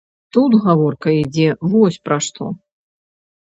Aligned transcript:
Тут 0.37 0.55
гаворка 0.63 1.13
ідзе 1.21 1.47
вось 1.77 2.03
пра 2.09 2.21
што. 2.29 2.51